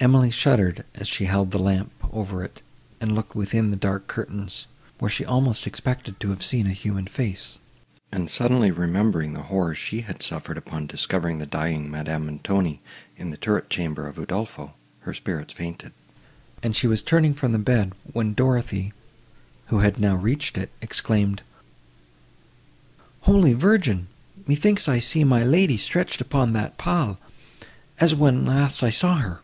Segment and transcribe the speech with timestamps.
[0.00, 2.60] Emily shuddered, as she held the lamp over it,
[3.00, 4.66] and looked within the dark curtains,
[4.98, 7.58] where she almost expected to have seen a human face,
[8.10, 12.80] and, suddenly remembering the horror she had suffered upon discovering the dying Madame Montoni
[13.16, 15.92] in the turret chamber of Udolpho, her spirits fainted,
[16.64, 18.90] and she was turning from the bed, when Dorothée,
[19.66, 21.42] who had now reached it, exclaimed,
[23.20, 24.08] "Holy Virgin!
[24.48, 29.40] methinks I see my lady stretched upon that pall—as when last I saw her!"